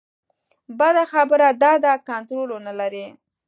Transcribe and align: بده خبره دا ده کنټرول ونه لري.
بده 0.77 1.03
خبره 1.13 1.47
دا 1.63 1.73
ده 1.83 1.93
کنټرول 2.09 2.49
ونه 2.51 2.73
لري. 2.79 3.05